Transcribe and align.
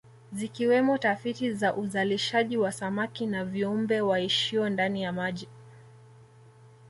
Zikiwemo 0.33 0.97
tafiti 0.97 1.53
za 1.53 1.75
uzalishaji 1.75 2.57
wa 2.57 2.71
samaki 2.71 3.25
na 3.27 3.45
viumbe 3.45 4.01
waishio 4.01 4.69
ndani 4.69 5.03
ya 5.03 5.11
maji 5.13 5.47